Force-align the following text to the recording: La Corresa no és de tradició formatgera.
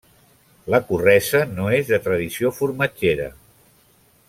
La 0.75 0.79
Corresa 0.87 1.41
no 1.59 1.67
és 1.81 1.91
de 1.93 2.01
tradició 2.07 2.53
formatgera. 2.61 3.31